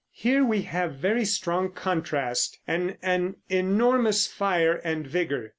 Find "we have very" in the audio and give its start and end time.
0.43-1.25